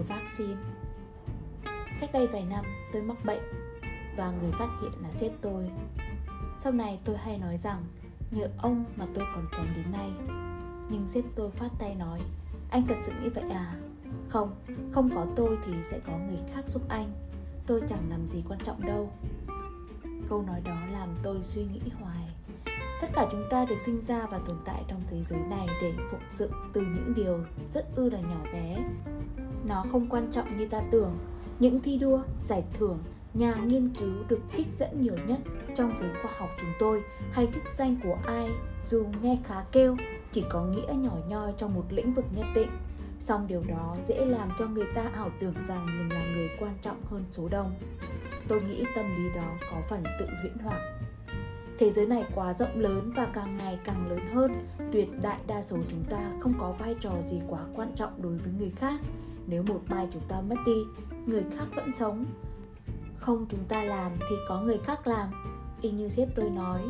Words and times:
của 0.00 0.14
vaccine. 0.14 0.56
Cách 2.00 2.10
đây 2.12 2.26
vài 2.26 2.44
năm 2.50 2.64
tôi 2.92 3.02
mắc 3.02 3.16
bệnh 3.24 3.42
và 4.16 4.30
người 4.30 4.52
phát 4.52 4.68
hiện 4.82 4.90
là 5.02 5.10
sếp 5.10 5.32
tôi. 5.40 5.70
Sau 6.58 6.72
này 6.72 7.00
tôi 7.04 7.16
hay 7.16 7.38
nói 7.38 7.56
rằng 7.56 7.84
nhờ 8.30 8.48
ông 8.58 8.84
mà 8.96 9.06
tôi 9.14 9.24
còn 9.34 9.46
sống 9.52 9.66
đến 9.76 9.92
nay. 9.92 10.10
Nhưng 10.90 11.06
sếp 11.06 11.24
tôi 11.34 11.50
phát 11.50 11.68
tay 11.78 11.94
nói 11.94 12.20
Anh 12.70 12.86
thật 12.86 12.94
sự 13.02 13.12
nghĩ 13.22 13.28
vậy 13.28 13.44
à? 13.50 13.74
Không, 14.28 14.54
không 14.92 15.10
có 15.14 15.26
tôi 15.36 15.58
thì 15.64 15.72
sẽ 15.84 16.00
có 16.06 16.12
người 16.18 16.40
khác 16.54 16.64
giúp 16.68 16.82
anh. 16.88 17.12
Tôi 17.66 17.82
chẳng 17.88 18.10
làm 18.10 18.26
gì 18.26 18.44
quan 18.48 18.60
trọng 18.60 18.86
đâu. 18.86 19.12
Câu 20.28 20.42
nói 20.42 20.60
đó 20.64 20.76
làm 20.92 21.08
tôi 21.22 21.42
suy 21.42 21.62
nghĩ 21.62 21.80
hoài. 22.00 22.34
Tất 23.00 23.08
cả 23.14 23.26
chúng 23.30 23.44
ta 23.50 23.64
được 23.64 23.78
sinh 23.86 24.00
ra 24.00 24.26
và 24.26 24.38
tồn 24.38 24.56
tại 24.64 24.82
trong 24.88 25.02
thế 25.10 25.22
giới 25.22 25.40
này 25.50 25.66
để 25.82 25.92
phụng 26.10 26.20
dựng 26.32 26.52
từ 26.72 26.80
những 26.80 27.12
điều 27.16 27.38
rất 27.74 27.96
ư 27.96 28.10
là 28.10 28.20
nhỏ 28.20 28.40
bé. 28.52 28.84
Nó 29.64 29.84
không 29.92 30.06
quan 30.10 30.28
trọng 30.30 30.56
như 30.56 30.66
ta 30.66 30.80
tưởng. 30.90 31.18
Những 31.58 31.80
thi 31.80 31.98
đua, 31.98 32.22
giải 32.42 32.64
thưởng, 32.74 32.98
nhà 33.34 33.54
nghiên 33.54 33.88
cứu 33.88 34.14
được 34.28 34.40
trích 34.54 34.66
dẫn 34.72 35.00
nhiều 35.00 35.16
nhất 35.26 35.38
trong 35.74 35.92
giới 35.98 36.10
khoa 36.22 36.32
học 36.38 36.50
chúng 36.60 36.70
tôi 36.78 37.02
hay 37.32 37.48
chức 37.52 37.62
danh 37.76 37.96
của 38.04 38.18
ai 38.26 38.50
dù 38.84 39.06
nghe 39.22 39.38
khá 39.44 39.64
kêu 39.72 39.96
chỉ 40.32 40.44
có 40.50 40.64
nghĩa 40.64 40.94
nhỏ 40.94 41.16
nhoi 41.28 41.52
trong 41.56 41.74
một 41.74 41.84
lĩnh 41.90 42.14
vực 42.14 42.24
nhất 42.36 42.46
định. 42.54 42.70
Song 43.20 43.46
điều 43.46 43.62
đó 43.68 43.96
dễ 44.08 44.24
làm 44.24 44.48
cho 44.58 44.66
người 44.66 44.86
ta 44.94 45.02
ảo 45.14 45.30
tưởng 45.40 45.54
rằng 45.68 45.86
mình 45.86 46.08
là 46.12 46.22
người 46.34 46.50
quan 46.60 46.74
trọng 46.82 46.96
hơn 47.04 47.24
số 47.30 47.48
đông. 47.48 47.74
Tôi 48.48 48.62
nghĩ 48.62 48.84
tâm 48.94 49.16
lý 49.16 49.34
đó 49.34 49.52
có 49.70 49.76
phần 49.88 50.02
tự 50.18 50.26
huyễn 50.40 50.58
hoặc. 50.64 50.80
Thế 51.78 51.90
giới 51.90 52.06
này 52.06 52.24
quá 52.34 52.52
rộng 52.52 52.80
lớn 52.80 53.12
và 53.16 53.24
càng 53.24 53.58
ngày 53.58 53.78
càng 53.84 54.08
lớn 54.08 54.20
hơn 54.34 54.68
tuyệt 54.92 55.08
đại 55.22 55.38
đa 55.46 55.62
số 55.62 55.76
chúng 55.90 56.04
ta 56.04 56.30
không 56.40 56.54
có 56.58 56.72
vai 56.78 56.94
trò 57.00 57.12
gì 57.20 57.40
quá 57.48 57.60
quan 57.74 57.92
trọng 57.94 58.22
đối 58.22 58.36
với 58.36 58.52
người 58.58 58.72
khác 58.76 59.00
nếu 59.50 59.62
một 59.62 59.80
mai 59.88 60.08
chúng 60.12 60.22
ta 60.28 60.40
mất 60.40 60.56
đi, 60.66 60.84
người 61.26 61.44
khác 61.56 61.64
vẫn 61.76 61.94
sống 61.94 62.26
không 63.16 63.46
chúng 63.48 63.64
ta 63.68 63.84
làm 63.84 64.12
thì 64.30 64.36
có 64.48 64.60
người 64.60 64.78
khác 64.78 65.06
làm, 65.06 65.28
y 65.80 65.90
như 65.90 66.08
sếp 66.08 66.28
tôi 66.34 66.50
nói 66.50 66.82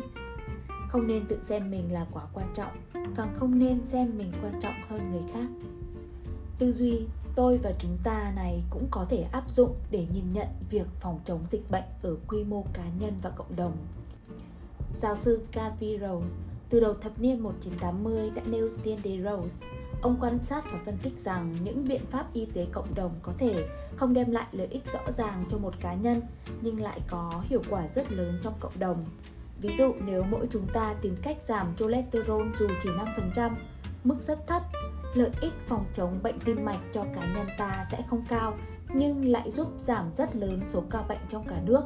không 0.89 1.07
nên 1.07 1.25
tự 1.25 1.39
xem 1.43 1.71
mình 1.71 1.93
là 1.93 2.05
quá 2.11 2.23
quan 2.33 2.47
trọng, 2.53 2.71
càng 3.15 3.33
không 3.35 3.59
nên 3.59 3.85
xem 3.85 4.17
mình 4.17 4.31
quan 4.41 4.59
trọng 4.61 4.73
hơn 4.89 5.11
người 5.11 5.23
khác 5.33 5.47
tư 6.61 6.71
duy, 6.71 7.07
tôi 7.35 7.59
và 7.63 7.73
chúng 7.79 7.97
ta 8.03 8.33
này 8.35 8.63
cũng 8.69 8.87
có 8.91 9.05
thể 9.09 9.21
áp 9.31 9.49
dụng 9.49 9.75
để 9.91 10.05
nhìn 10.13 10.33
nhận 10.33 10.47
việc 10.69 10.87
phòng 10.95 11.19
chống 11.25 11.45
dịch 11.49 11.71
bệnh 11.71 11.83
ở 12.03 12.15
quy 12.27 12.43
mô 12.43 12.65
cá 12.73 12.83
nhân 12.99 13.13
và 13.21 13.29
cộng 13.29 13.55
đồng. 13.55 13.77
Giáo 14.97 15.15
sư 15.15 15.41
Gavi 15.53 15.97
Rose 15.97 16.41
từ 16.69 16.79
đầu 16.79 16.93
thập 16.93 17.21
niên 17.21 17.43
1980 17.43 18.29
đã 18.29 18.41
nêu 18.45 18.69
tiên 18.83 18.99
đề 19.03 19.23
Rose. 19.23 19.65
Ông 20.01 20.17
quan 20.19 20.41
sát 20.41 20.71
và 20.71 20.79
phân 20.85 20.97
tích 21.03 21.19
rằng 21.19 21.55
những 21.63 21.83
biện 21.87 22.05
pháp 22.05 22.33
y 22.33 22.45
tế 22.45 22.67
cộng 22.71 22.95
đồng 22.95 23.11
có 23.21 23.33
thể 23.37 23.67
không 23.95 24.13
đem 24.13 24.31
lại 24.31 24.47
lợi 24.51 24.67
ích 24.67 24.91
rõ 24.93 25.11
ràng 25.11 25.45
cho 25.51 25.57
một 25.57 25.73
cá 25.79 25.93
nhân 25.93 26.21
nhưng 26.61 26.81
lại 26.81 27.01
có 27.07 27.41
hiệu 27.49 27.61
quả 27.69 27.87
rất 27.95 28.11
lớn 28.11 28.39
trong 28.43 28.53
cộng 28.59 28.79
đồng. 28.79 29.05
Ví 29.61 29.69
dụ 29.77 29.93
nếu 30.05 30.23
mỗi 30.23 30.47
chúng 30.49 30.67
ta 30.73 30.95
tìm 31.01 31.15
cách 31.21 31.41
giảm 31.41 31.67
cholesterol 31.77 32.47
dù 32.59 32.67
chỉ 32.83 32.89
5%, 33.35 33.51
mức 34.03 34.15
rất 34.21 34.47
thấp 34.47 34.63
lợi 35.13 35.29
ích 35.41 35.53
phòng 35.67 35.85
chống 35.93 36.19
bệnh 36.23 36.39
tim 36.39 36.65
mạch 36.65 36.79
cho 36.93 37.03
cá 37.15 37.33
nhân 37.33 37.47
ta 37.57 37.85
sẽ 37.91 38.01
không 38.07 38.25
cao 38.27 38.57
nhưng 38.93 39.25
lại 39.25 39.51
giúp 39.51 39.67
giảm 39.77 40.13
rất 40.13 40.35
lớn 40.35 40.61
số 40.65 40.83
ca 40.89 41.01
bệnh 41.01 41.21
trong 41.27 41.47
cả 41.47 41.61
nước. 41.65 41.83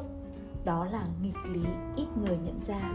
Đó 0.64 0.84
là 0.92 1.02
nghịch 1.22 1.46
lý 1.52 1.64
ít 1.96 2.06
người 2.16 2.36
nhận 2.36 2.60
ra. 2.62 2.90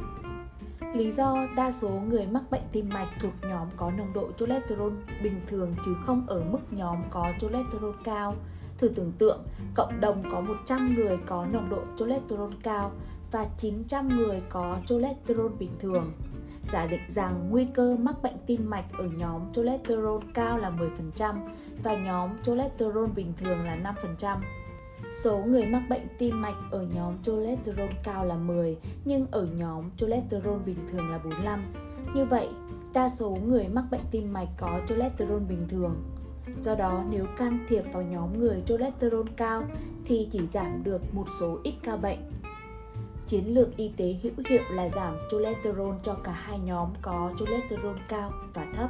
Lý 0.93 1.11
do 1.11 1.47
đa 1.55 1.71
số 1.71 1.89
người 1.89 2.27
mắc 2.27 2.43
bệnh 2.51 2.61
tim 2.71 2.89
mạch 2.89 3.09
thuộc 3.21 3.33
nhóm 3.41 3.67
có 3.77 3.91
nồng 3.91 4.13
độ 4.13 4.31
cholesterol 4.37 4.93
bình 5.23 5.41
thường 5.47 5.75
chứ 5.85 5.95
không 6.05 6.25
ở 6.27 6.43
mức 6.43 6.59
nhóm 6.71 6.97
có 7.09 7.27
cholesterol 7.39 7.95
cao. 8.03 8.35
Thử 8.77 8.87
tưởng 8.87 9.11
tượng, 9.17 9.43
cộng 9.75 10.01
đồng 10.01 10.23
có 10.31 10.41
100 10.41 10.95
người 10.95 11.17
có 11.25 11.45
nồng 11.45 11.69
độ 11.69 11.81
cholesterol 11.95 12.53
cao 12.63 12.91
và 13.31 13.47
900 13.57 14.09
người 14.09 14.41
có 14.49 14.77
cholesterol 14.85 15.51
bình 15.59 15.71
thường 15.79 16.11
giả 16.67 16.85
định 16.85 17.01
rằng 17.07 17.47
nguy 17.49 17.65
cơ 17.65 17.95
mắc 17.99 18.15
bệnh 18.21 18.37
tim 18.47 18.69
mạch 18.69 18.85
ở 18.97 19.05
nhóm 19.05 19.41
cholesterol 19.53 20.23
cao 20.33 20.57
là 20.57 20.71
10% 21.17 21.35
và 21.83 21.95
nhóm 21.95 22.29
cholesterol 22.43 23.09
bình 23.15 23.33
thường 23.37 23.65
là 23.65 23.93
5%. 24.17 24.37
Số 25.11 25.37
người 25.37 25.65
mắc 25.65 25.83
bệnh 25.89 26.07
tim 26.17 26.41
mạch 26.41 26.55
ở 26.71 26.87
nhóm 26.93 27.23
cholesterol 27.23 27.89
cao 28.03 28.25
là 28.25 28.35
10 28.35 28.77
nhưng 29.05 29.27
ở 29.31 29.47
nhóm 29.57 29.89
cholesterol 29.97 30.59
bình 30.65 30.87
thường 30.91 31.09
là 31.09 31.17
45. 31.17 31.73
Như 32.15 32.25
vậy, 32.25 32.47
đa 32.93 33.09
số 33.09 33.37
người 33.45 33.67
mắc 33.67 33.85
bệnh 33.91 34.01
tim 34.11 34.33
mạch 34.33 34.49
có 34.57 34.79
cholesterol 34.87 35.39
bình 35.39 35.65
thường. 35.69 35.95
Do 36.61 36.75
đó, 36.75 37.03
nếu 37.09 37.25
can 37.37 37.65
thiệp 37.69 37.83
vào 37.93 38.03
nhóm 38.03 38.39
người 38.39 38.61
cholesterol 38.65 39.27
cao 39.37 39.63
thì 40.05 40.27
chỉ 40.31 40.47
giảm 40.47 40.83
được 40.83 41.13
một 41.13 41.25
số 41.39 41.57
ít 41.63 41.73
ca 41.83 41.97
bệnh 41.97 42.19
Chiến 43.31 43.53
lược 43.53 43.77
y 43.77 43.91
tế 43.97 44.15
hữu 44.23 44.33
hiệu 44.49 44.61
là 44.71 44.89
giảm 44.89 45.17
cholesterol 45.31 45.95
cho 46.03 46.13
cả 46.13 46.31
hai 46.31 46.59
nhóm 46.59 46.89
có 47.01 47.31
cholesterol 47.37 47.95
cao 48.07 48.31
và 48.53 48.65
thấp. 48.75 48.89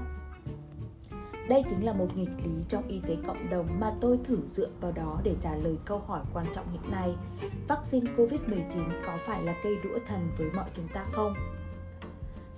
Đây 1.51 1.63
chính 1.69 1.85
là 1.85 1.93
một 1.93 2.07
nghịch 2.15 2.29
lý 2.45 2.63
trong 2.67 2.87
y 2.87 3.01
tế 3.07 3.17
cộng 3.27 3.49
đồng 3.49 3.79
mà 3.79 3.91
tôi 4.01 4.19
thử 4.23 4.37
dựa 4.45 4.69
vào 4.81 4.91
đó 4.91 5.19
để 5.23 5.35
trả 5.41 5.55
lời 5.55 5.77
câu 5.85 5.99
hỏi 5.99 6.21
quan 6.33 6.45
trọng 6.53 6.71
hiện 6.71 6.91
nay. 6.91 7.15
Vaccine 7.67 8.11
COVID-19 8.17 8.89
có 9.05 9.17
phải 9.25 9.43
là 9.43 9.55
cây 9.63 9.77
đũa 9.83 9.99
thần 10.07 10.29
với 10.37 10.51
mọi 10.51 10.69
chúng 10.73 10.87
ta 10.93 11.03
không? 11.11 11.33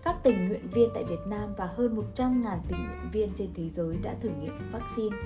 Các 0.03 0.15
tình 0.23 0.47
nguyện 0.47 0.67
viên 0.73 0.89
tại 0.93 1.03
Việt 1.03 1.19
Nam 1.27 1.53
và 1.57 1.65
hơn 1.65 1.95
100.000 2.15 2.57
tình 2.67 2.79
nguyện 2.87 3.09
viên 3.11 3.29
trên 3.35 3.49
thế 3.55 3.69
giới 3.69 3.97
đã 4.03 4.15
thử 4.21 4.29
nghiệm 4.29 4.71
vaccine. 4.71 5.17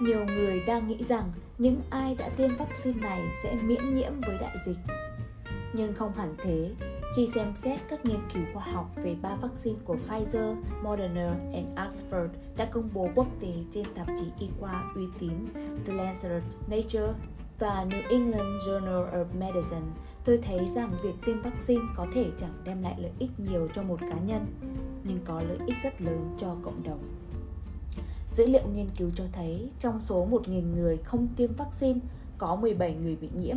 Nhiều 0.00 0.24
người 0.24 0.60
đang 0.66 0.88
nghĩ 0.88 1.04
rằng 1.04 1.32
những 1.58 1.80
ai 1.90 2.14
đã 2.14 2.28
tiêm 2.28 2.56
vaccine 2.56 3.00
này 3.00 3.22
sẽ 3.42 3.54
miễn 3.62 3.94
nhiễm 3.94 4.20
với 4.26 4.38
đại 4.38 4.56
dịch 4.66 4.78
nhưng 5.72 5.94
không 5.94 6.12
hẳn 6.12 6.34
thế. 6.38 6.70
Khi 7.14 7.26
xem 7.26 7.56
xét 7.56 7.80
các 7.88 8.04
nghiên 8.04 8.20
cứu 8.34 8.42
khoa 8.54 8.64
học 8.64 8.90
về 8.96 9.16
ba 9.22 9.34
vaccine 9.34 9.78
của 9.84 9.96
Pfizer, 10.08 10.56
Moderna 10.82 11.36
và 11.52 11.86
Oxford 11.86 12.28
đã 12.56 12.64
công 12.64 12.88
bố 12.92 13.08
quốc 13.14 13.26
tế 13.40 13.52
trên 13.70 13.86
tạp 13.94 14.06
chí 14.18 14.24
y 14.38 14.48
khoa 14.60 14.84
uy 14.94 15.04
tín 15.18 15.32
The 15.86 15.92
Lancet 15.92 16.42
Nature 16.68 17.12
và 17.58 17.86
New 17.88 18.02
England 18.10 18.62
Journal 18.68 19.10
of 19.12 19.24
Medicine, 19.38 19.86
tôi 20.24 20.38
thấy 20.38 20.68
rằng 20.68 20.96
việc 21.02 21.14
tiêm 21.26 21.42
vaccine 21.42 21.82
có 21.96 22.06
thể 22.14 22.26
chẳng 22.36 22.62
đem 22.64 22.82
lại 22.82 22.94
lợi 22.98 23.12
ích 23.18 23.30
nhiều 23.40 23.68
cho 23.74 23.82
một 23.82 24.00
cá 24.00 24.18
nhân, 24.26 24.46
nhưng 25.04 25.18
có 25.24 25.42
lợi 25.48 25.58
ích 25.66 25.76
rất 25.82 26.02
lớn 26.02 26.34
cho 26.38 26.56
cộng 26.62 26.82
đồng. 26.82 27.00
Dữ 28.32 28.46
liệu 28.46 28.66
nghiên 28.74 28.88
cứu 28.96 29.10
cho 29.14 29.24
thấy 29.32 29.70
trong 29.78 30.00
số 30.00 30.28
1.000 30.30 30.74
người 30.74 30.96
không 30.96 31.28
tiêm 31.36 31.54
vaccine, 31.54 32.00
có 32.38 32.56
17 32.56 32.94
người 32.94 33.16
bị 33.16 33.28
nhiễm 33.34 33.56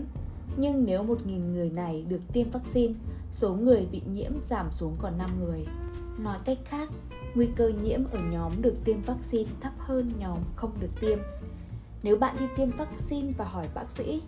nhưng 0.57 0.85
nếu 0.85 1.03
1.000 1.03 1.51
người 1.51 1.69
này 1.69 2.05
được 2.09 2.21
tiêm 2.33 2.49
vaccine, 2.49 2.93
số 3.31 3.53
người 3.53 3.85
bị 3.91 4.01
nhiễm 4.13 4.31
giảm 4.41 4.71
xuống 4.71 4.95
còn 4.99 5.17
5 5.17 5.29
người. 5.39 5.65
Nói 6.17 6.37
cách 6.45 6.57
khác, 6.65 6.89
nguy 7.35 7.47
cơ 7.55 7.71
nhiễm 7.83 7.99
ở 8.11 8.19
nhóm 8.31 8.61
được 8.61 8.75
tiêm 8.85 9.01
vaccine 9.01 9.49
thấp 9.61 9.73
hơn 9.77 10.13
nhóm 10.19 10.39
không 10.55 10.71
được 10.79 10.91
tiêm. 11.01 11.19
Nếu 12.03 12.17
bạn 12.17 12.35
đi 12.39 12.45
tiêm 12.55 12.69
vaccine 12.71 13.31
và 13.37 13.45
hỏi 13.45 13.67
bác 13.73 13.89
sĩ, 13.89 14.21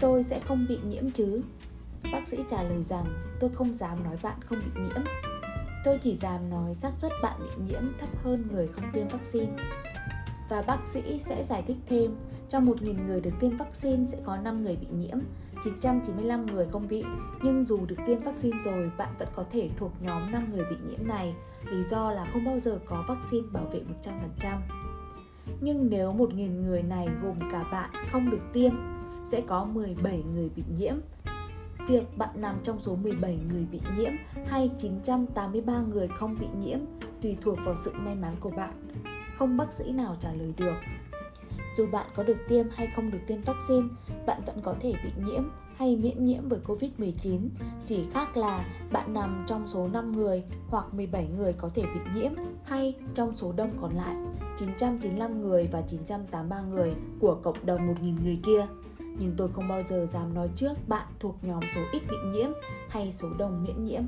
tôi 0.00 0.22
sẽ 0.22 0.40
không 0.40 0.66
bị 0.68 0.78
nhiễm 0.84 1.10
chứ? 1.10 1.42
Bác 2.12 2.28
sĩ 2.28 2.38
trả 2.48 2.62
lời 2.62 2.82
rằng 2.82 3.04
tôi 3.40 3.50
không 3.54 3.74
dám 3.74 4.04
nói 4.04 4.16
bạn 4.22 4.38
không 4.46 4.58
bị 4.58 4.80
nhiễm. 4.80 5.04
Tôi 5.84 5.98
chỉ 6.02 6.14
dám 6.14 6.50
nói 6.50 6.74
xác 6.74 6.92
suất 7.00 7.12
bạn 7.22 7.40
bị 7.40 7.64
nhiễm 7.68 7.82
thấp 8.00 8.08
hơn 8.22 8.44
người 8.52 8.68
không 8.68 8.84
tiêm 8.92 9.08
vaccine. 9.08 9.52
Và 10.48 10.62
bác 10.62 10.86
sĩ 10.86 11.18
sẽ 11.18 11.44
giải 11.44 11.62
thích 11.66 11.78
thêm 11.86 12.16
trong 12.50 12.66
1.000 12.66 13.06
người 13.06 13.20
được 13.20 13.30
tiêm 13.40 13.56
vaccine 13.56 14.04
sẽ 14.04 14.18
có 14.24 14.36
5 14.36 14.62
người 14.62 14.76
bị 14.76 14.86
nhiễm, 14.90 15.18
995 15.64 16.46
người 16.46 16.66
không 16.72 16.88
bị, 16.88 17.04
nhưng 17.42 17.64
dù 17.64 17.86
được 17.86 17.96
tiêm 18.06 18.18
vaccine 18.18 18.58
rồi, 18.60 18.90
bạn 18.98 19.14
vẫn 19.18 19.28
có 19.34 19.44
thể 19.50 19.70
thuộc 19.76 19.92
nhóm 20.00 20.32
5 20.32 20.52
người 20.52 20.64
bị 20.70 20.76
nhiễm 20.90 21.08
này, 21.08 21.34
lý 21.70 21.82
do 21.82 22.10
là 22.10 22.26
không 22.32 22.44
bao 22.44 22.58
giờ 22.58 22.78
có 22.86 23.04
vaccine 23.08 23.48
bảo 23.52 23.64
vệ 23.64 23.80
100%. 24.40 24.58
Nhưng 25.60 25.90
nếu 25.90 26.12
1.000 26.12 26.62
người 26.62 26.82
này 26.82 27.08
gồm 27.22 27.36
cả 27.52 27.64
bạn 27.72 27.90
không 28.12 28.30
được 28.30 28.52
tiêm, 28.52 28.72
sẽ 29.24 29.40
có 29.40 29.64
17 29.64 30.22
người 30.34 30.50
bị 30.56 30.62
nhiễm. 30.78 30.94
Việc 31.88 32.18
bạn 32.18 32.30
nằm 32.34 32.56
trong 32.62 32.78
số 32.78 32.96
17 32.96 33.38
người 33.52 33.66
bị 33.72 33.80
nhiễm 33.98 34.12
hay 34.46 34.70
983 34.78 35.80
người 35.80 36.08
không 36.08 36.36
bị 36.40 36.46
nhiễm 36.64 36.78
tùy 37.22 37.36
thuộc 37.40 37.58
vào 37.64 37.74
sự 37.74 37.92
may 37.94 38.14
mắn 38.14 38.36
của 38.40 38.50
bạn. 38.50 38.88
Không 39.38 39.56
bác 39.56 39.72
sĩ 39.72 39.92
nào 39.92 40.16
trả 40.20 40.32
lời 40.32 40.52
được 40.56 40.74
dù 41.76 41.86
bạn 41.92 42.06
có 42.14 42.22
được 42.22 42.38
tiêm 42.48 42.66
hay 42.74 42.88
không 42.96 43.10
được 43.10 43.18
tiêm 43.26 43.42
vaccine, 43.42 43.88
bạn 44.26 44.40
vẫn 44.46 44.60
có 44.62 44.74
thể 44.80 44.92
bị 45.04 45.10
nhiễm 45.24 45.42
hay 45.76 45.96
miễn 45.96 46.24
nhiễm 46.24 46.42
bởi 46.48 46.60
Covid-19, 46.66 47.48
chỉ 47.86 48.04
khác 48.12 48.36
là 48.36 48.64
bạn 48.92 49.14
nằm 49.14 49.44
trong 49.46 49.68
số 49.68 49.88
5 49.88 50.12
người 50.12 50.44
hoặc 50.68 50.94
17 50.94 51.28
người 51.38 51.52
có 51.52 51.70
thể 51.74 51.82
bị 51.82 52.20
nhiễm 52.20 52.32
hay 52.64 52.94
trong 53.14 53.36
số 53.36 53.52
đông 53.56 53.70
còn 53.80 53.96
lại 53.96 54.16
995 54.58 55.40
người 55.40 55.68
và 55.72 55.80
983 55.80 56.60
người 56.60 56.94
của 57.20 57.34
cộng 57.34 57.66
đồng 57.66 57.94
1.000 57.94 58.22
người 58.24 58.40
kia. 58.42 58.66
Nhưng 59.18 59.34
tôi 59.36 59.48
không 59.52 59.68
bao 59.68 59.82
giờ 59.88 60.06
dám 60.12 60.34
nói 60.34 60.50
trước 60.56 60.88
bạn 60.88 61.06
thuộc 61.20 61.36
nhóm 61.42 61.60
số 61.74 61.80
ít 61.92 62.02
bị 62.10 62.16
nhiễm 62.32 62.50
hay 62.88 63.12
số 63.12 63.28
đông 63.38 63.62
miễn 63.62 63.84
nhiễm. 63.84 64.02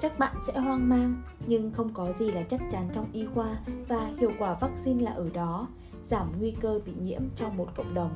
Chắc 0.00 0.18
bạn 0.18 0.36
sẽ 0.42 0.58
hoang 0.58 0.88
mang, 0.88 1.22
nhưng 1.46 1.72
không 1.72 1.94
có 1.94 2.12
gì 2.12 2.30
là 2.30 2.42
chắc 2.42 2.60
chắn 2.70 2.88
trong 2.92 3.06
y 3.12 3.26
khoa 3.26 3.56
và 3.88 4.10
hiệu 4.18 4.32
quả 4.38 4.54
vaccine 4.54 5.04
là 5.04 5.10
ở 5.10 5.30
đó 5.34 5.68
giảm 6.02 6.32
nguy 6.38 6.50
cơ 6.50 6.80
bị 6.86 6.92
nhiễm 7.00 7.22
trong 7.34 7.56
một 7.56 7.68
cộng 7.76 7.94
đồng. 7.94 8.10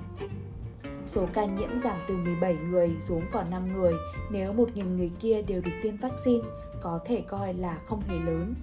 Số 1.06 1.26
ca 1.32 1.44
nhiễm 1.44 1.80
giảm 1.80 1.96
từ 2.08 2.16
17 2.16 2.56
người 2.56 2.96
xuống 2.98 3.22
còn 3.32 3.50
5 3.50 3.72
người 3.72 3.94
nếu 4.30 4.54
1.000 4.54 4.96
người 4.96 5.10
kia 5.20 5.42
đều 5.42 5.60
được 5.60 5.72
tiêm 5.82 5.96
vaccine 5.96 6.44
có 6.82 7.00
thể 7.04 7.20
coi 7.20 7.54
là 7.54 7.78
không 7.86 8.00
hề 8.00 8.18
lớn. 8.18 8.54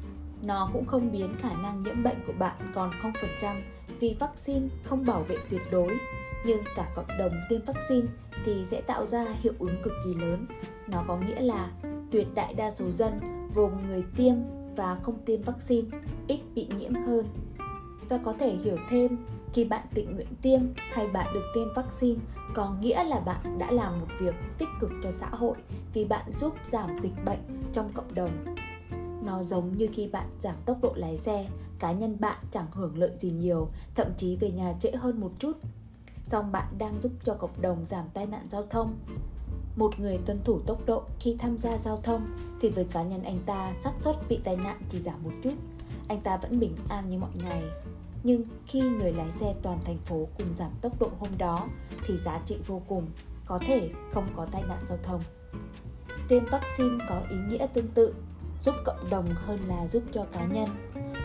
Nó 0.42 0.70
cũng 0.74 0.86
không 0.86 1.12
biến 1.12 1.36
khả 1.42 1.54
năng 1.54 1.82
nhiễm 1.82 2.04
bệnh 2.04 2.18
của 2.28 2.34
bạn 2.40 2.72
còn 2.76 2.92
0% 3.42 3.62
vì 4.00 4.16
vaccine 4.20 4.68
không 4.84 5.06
bảo 5.06 5.24
vệ 5.24 5.38
tuyệt 5.50 5.62
đối. 5.72 5.98
Nhưng 6.46 6.64
cả 6.76 6.92
cộng 6.96 7.18
đồng 7.20 7.32
tiêm 7.50 7.62
vaccine 7.66 8.08
thì 8.46 8.66
sẽ 8.66 8.82
tạo 8.82 9.06
ra 9.06 9.26
hiệu 9.40 9.54
ứng 9.60 9.82
cực 9.84 9.94
kỳ 10.06 10.14
lớn. 10.14 10.46
Nó 10.88 11.04
có 11.08 11.18
nghĩa 11.18 11.42
là 11.42 11.72
tuyệt 12.12 12.28
đại 12.36 12.54
đa 12.54 12.72
số 12.72 12.92
dân 12.92 13.20
gồm 13.56 13.72
người 13.88 14.04
tiêm 14.16 14.36
và 14.76 14.96
không 14.96 15.18
tiêm 15.26 15.42
vaccine 15.42 15.98
ít 16.28 16.40
bị 16.56 16.68
nhiễm 16.78 16.94
hơn. 16.94 17.26
Và 18.10 18.18
có 18.18 18.34
thể 18.40 18.56
hiểu 18.56 18.78
thêm 18.90 19.18
khi 19.54 19.64
bạn 19.64 19.88
tự 19.94 20.04
nguyện 20.04 20.28
tiêm 20.42 20.62
hay 20.76 21.08
bạn 21.08 21.34
được 21.34 21.44
tiêm 21.54 21.74
vaccine 21.76 22.20
có 22.54 22.76
nghĩa 22.82 23.04
là 23.04 23.20
bạn 23.20 23.58
đã 23.60 23.72
làm 23.72 24.00
một 24.00 24.08
việc 24.20 24.36
tích 24.58 24.70
cực 24.80 24.92
cho 25.04 25.12
xã 25.12 25.30
hội 25.30 25.58
vì 25.94 26.06
bạn 26.06 26.32
giúp 26.38 26.54
giảm 26.66 26.98
dịch 26.98 27.26
bệnh 27.26 27.40
trong 27.74 27.90
cộng 27.94 28.14
đồng. 28.16 28.32
Nó 29.26 29.44
giống 29.44 29.78
như 29.78 29.88
khi 29.94 30.08
bạn 30.08 30.30
giảm 30.40 30.56
tốc 30.66 30.78
độ 30.82 30.94
lái 30.96 31.18
xe, 31.18 31.48
cá 31.80 31.92
nhân 31.92 32.18
bạn 32.20 32.38
chẳng 32.52 32.68
hưởng 32.72 32.98
lợi 32.98 33.12
gì 33.20 33.32
nhiều, 33.32 33.70
thậm 33.96 34.08
chí 34.18 34.36
về 34.36 34.52
nhà 34.52 34.74
trễ 34.80 34.92
hơn 34.92 35.22
một 35.22 35.32
chút. 35.40 35.58
Song 36.24 36.52
bạn 36.52 36.74
đang 36.78 37.02
giúp 37.02 37.12
cho 37.24 37.34
cộng 37.34 37.62
đồng 37.62 37.86
giảm 37.86 38.06
tai 38.14 38.26
nạn 38.26 38.48
giao 38.50 38.66
thông. 38.70 38.96
Một 39.76 40.00
người 40.00 40.18
tuân 40.26 40.44
thủ 40.44 40.60
tốc 40.60 40.86
độ 40.86 41.04
khi 41.20 41.36
tham 41.40 41.58
gia 41.58 41.78
giao 41.78 42.00
thông 42.04 42.38
thì 42.62 42.70
với 42.70 42.84
cá 42.84 43.04
nhân 43.04 43.24
anh 43.24 43.40
ta 43.46 43.74
xác 43.78 43.92
suất 44.02 44.16
bị 44.30 44.40
tai 44.44 44.58
nạn 44.58 44.82
chỉ 44.90 45.00
giảm 45.00 45.24
một 45.24 45.32
chút. 45.44 45.54
Anh 46.08 46.22
ta 46.22 46.38
vẫn 46.38 46.60
bình 46.60 46.76
an 46.90 47.10
như 47.10 47.18
mọi 47.18 47.30
ngày, 47.34 47.64
nhưng 48.24 48.44
khi 48.66 48.82
người 48.82 49.14
lái 49.14 49.32
xe 49.32 49.56
toàn 49.62 49.80
thành 49.86 49.98
phố 49.98 50.28
cùng 50.38 50.48
giảm 50.56 50.72
tốc 50.82 51.00
độ 51.00 51.10
hôm 51.20 51.30
đó 51.38 51.68
thì 52.06 52.18
giá 52.18 52.40
trị 52.46 52.58
vô 52.66 52.82
cùng, 52.88 53.08
có 53.46 53.58
thể 53.58 53.90
không 54.14 54.28
có 54.36 54.46
tai 54.46 54.64
nạn 54.68 54.80
giao 54.88 54.98
thông. 55.04 55.22
Tiêm 56.28 56.46
vaccine 56.46 57.06
có 57.10 57.22
ý 57.30 57.38
nghĩa 57.50 57.68
tương 57.74 57.88
tự, 57.88 58.16
giúp 58.62 58.76
cộng 58.86 59.10
đồng 59.10 59.26
hơn 59.36 59.60
là 59.68 59.88
giúp 59.88 60.04
cho 60.14 60.26
cá 60.32 60.46
nhân. 60.46 60.70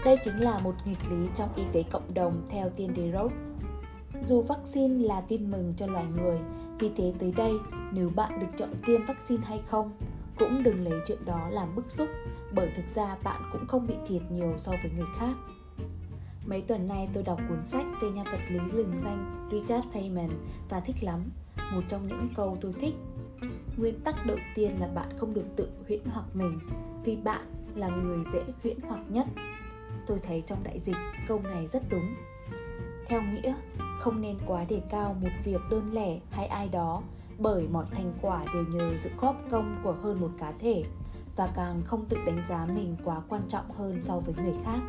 Đây 0.05 0.17
chính 0.25 0.37
là 0.37 0.58
một 0.58 0.75
nghịch 0.85 1.11
lý 1.11 1.29
trong 1.35 1.55
y 1.56 1.62
tế 1.73 1.82
cộng 1.82 2.14
đồng 2.14 2.47
theo 2.50 2.70
tiên 2.70 2.94
đề 2.94 3.12
Rhodes. 3.12 3.52
Dù 4.25 4.43
vaccine 4.43 5.05
là 5.05 5.21
tin 5.21 5.50
mừng 5.50 5.73
cho 5.76 5.87
loài 5.87 6.05
người, 6.17 6.38
vì 6.79 6.91
thế 6.97 7.12
tới 7.19 7.32
đây 7.37 7.53
nếu 7.93 8.11
bạn 8.11 8.41
được 8.41 8.47
chọn 8.56 8.69
tiêm 8.87 9.05
vaccine 9.05 9.43
hay 9.47 9.61
không, 9.67 9.93
cũng 10.38 10.62
đừng 10.62 10.85
lấy 10.85 11.00
chuyện 11.06 11.25
đó 11.25 11.49
làm 11.50 11.75
bức 11.75 11.91
xúc, 11.91 12.09
bởi 12.53 12.71
thực 12.76 12.88
ra 12.88 13.17
bạn 13.25 13.43
cũng 13.53 13.67
không 13.67 13.87
bị 13.87 13.94
thiệt 14.06 14.23
nhiều 14.31 14.55
so 14.59 14.73
với 14.82 14.91
người 14.97 15.09
khác. 15.19 15.35
Mấy 16.47 16.61
tuần 16.61 16.87
nay 16.87 17.09
tôi 17.12 17.23
đọc 17.23 17.41
cuốn 17.49 17.67
sách 17.67 17.87
về 18.03 18.11
nhà 18.11 18.23
vật 18.25 18.41
lý 18.49 18.61
lừng 18.73 18.93
danh 19.05 19.49
Richard 19.53 19.88
Feynman 19.88 20.29
và 20.69 20.81
thích 20.81 20.97
lắm. 21.03 21.31
Một 21.75 21.81
trong 21.88 22.09
những 22.09 22.29
câu 22.37 22.56
tôi 22.61 22.73
thích 22.73 22.94
Nguyên 23.76 24.00
tắc 24.00 24.26
đầu 24.26 24.37
tiên 24.55 24.71
là 24.81 24.87
bạn 24.87 25.09
không 25.19 25.35
được 25.35 25.44
tự 25.56 25.69
huyễn 25.88 26.00
hoặc 26.05 26.26
mình 26.35 26.59
vì 27.05 27.17
bạn 27.17 27.47
là 27.75 27.88
người 27.88 28.19
dễ 28.32 28.43
huyễn 28.62 28.76
hoặc 28.88 29.00
nhất. 29.09 29.26
Tôi 30.06 30.19
thấy 30.23 30.43
trong 30.47 30.65
đại 30.65 30.79
dịch 30.81 30.97
câu 31.29 31.41
này 31.41 31.67
rất 31.67 31.82
đúng. 31.91 32.15
Theo 33.06 33.23
nghĩa, 33.23 33.55
không 33.99 34.20
nên 34.20 34.38
quá 34.46 34.64
đề 34.69 34.82
cao 34.91 35.17
một 35.23 35.29
việc 35.44 35.61
đơn 35.70 35.91
lẻ 35.93 36.19
hay 36.31 36.46
ai 36.46 36.69
đó 36.69 37.02
bởi 37.38 37.69
mọi 37.69 37.85
thành 37.91 38.12
quả 38.23 38.44
đều 38.55 38.64
nhờ 38.64 38.96
sự 38.99 39.11
góp 39.20 39.37
công 39.50 39.76
của 39.82 39.93
hơn 40.02 40.20
một 40.20 40.31
cá 40.38 40.52
thể 40.58 40.85
và 41.37 41.49
càng 41.56 41.82
không 41.85 42.05
tự 42.05 42.17
đánh 42.26 42.43
giá 42.49 42.67
mình 42.75 42.96
quá 43.05 43.20
quan 43.29 43.43
trọng 43.49 43.70
hơn 43.70 44.02
so 44.02 44.19
với 44.19 44.35
người 44.35 44.55
khác. 44.64 44.81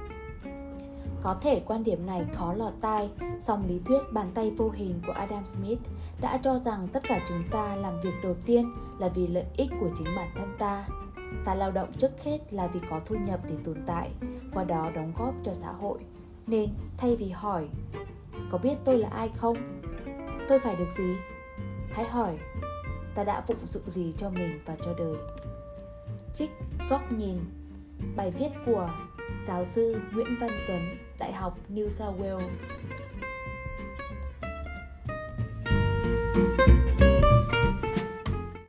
Có 1.21 1.35
thể 1.41 1.61
quan 1.65 1.83
điểm 1.83 2.05
này 2.05 2.25
khó 2.33 2.53
lọt 2.53 2.73
tai, 2.81 3.09
song 3.39 3.63
lý 3.67 3.79
thuyết 3.85 4.13
bàn 4.13 4.31
tay 4.33 4.51
vô 4.51 4.69
hình 4.69 5.01
của 5.07 5.13
Adam 5.13 5.45
Smith 5.45 5.79
đã 6.21 6.37
cho 6.37 6.57
rằng 6.57 6.87
tất 6.93 7.03
cả 7.07 7.25
chúng 7.27 7.43
ta 7.51 7.75
làm 7.75 8.01
việc 8.01 8.13
đầu 8.23 8.33
tiên 8.45 8.71
là 8.99 9.09
vì 9.09 9.27
lợi 9.27 9.45
ích 9.57 9.69
của 9.79 9.89
chính 9.97 10.15
bản 10.15 10.29
thân 10.35 10.55
ta. 10.59 10.87
Ta 11.45 11.55
lao 11.55 11.71
động 11.71 11.89
trước 11.97 12.23
hết 12.23 12.53
là 12.53 12.67
vì 12.67 12.79
có 12.89 12.99
thu 13.05 13.15
nhập 13.15 13.39
để 13.49 13.55
tồn 13.63 13.77
tại, 13.85 14.11
qua 14.53 14.63
đó 14.63 14.91
đóng 14.95 15.13
góp 15.17 15.33
cho 15.43 15.53
xã 15.53 15.71
hội. 15.71 15.99
Nên 16.47 16.69
thay 16.97 17.15
vì 17.15 17.29
hỏi 17.29 17.67
có 18.49 18.57
biết 18.57 18.75
tôi 18.85 18.97
là 18.97 19.09
ai 19.09 19.29
không? 19.35 19.81
Tôi 20.49 20.59
phải 20.59 20.75
được 20.75 20.89
gì? 20.97 21.15
Hãy 21.91 22.05
hỏi 22.05 22.37
ta 23.15 23.23
đã 23.23 23.41
phụng 23.41 23.65
sự 23.65 23.81
gì 23.87 24.13
cho 24.17 24.29
mình 24.29 24.59
và 24.65 24.75
cho 24.85 24.93
đời. 24.97 25.15
Trích 26.33 26.51
góc 26.89 27.11
nhìn 27.11 27.37
Bài 28.15 28.31
viết 28.37 28.49
của 28.65 28.89
giáo 29.47 29.65
sư 29.65 30.01
Nguyễn 30.13 30.37
Văn 30.41 30.51
Tuấn, 30.67 30.97
Đại 31.19 31.33
học 31.33 31.57
New 31.69 31.89
South 31.89 32.19
Wales 32.19 32.49